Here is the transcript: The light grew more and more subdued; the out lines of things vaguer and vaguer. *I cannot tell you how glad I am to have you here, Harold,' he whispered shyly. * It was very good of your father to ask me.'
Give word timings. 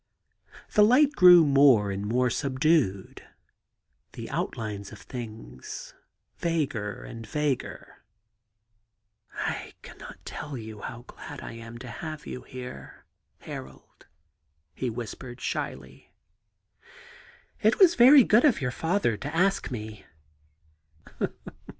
The 0.73 0.81
light 0.81 1.11
grew 1.11 1.45
more 1.45 1.91
and 1.91 2.07
more 2.07 2.31
subdued; 2.31 3.21
the 4.13 4.31
out 4.31 4.57
lines 4.57 4.91
of 4.91 4.97
things 4.97 5.93
vaguer 6.39 7.03
and 7.03 7.27
vaguer. 7.27 8.03
*I 9.35 9.75
cannot 9.83 10.17
tell 10.25 10.57
you 10.57 10.81
how 10.81 11.03
glad 11.05 11.41
I 11.41 11.51
am 11.51 11.77
to 11.77 11.87
have 11.87 12.25
you 12.25 12.41
here, 12.41 13.05
Harold,' 13.41 14.07
he 14.73 14.89
whispered 14.89 15.39
shyly. 15.39 16.11
* 16.83 17.61
It 17.61 17.77
was 17.77 17.93
very 17.93 18.23
good 18.23 18.43
of 18.43 18.59
your 18.59 18.71
father 18.71 19.17
to 19.17 19.35
ask 19.35 19.69
me.' 19.69 20.07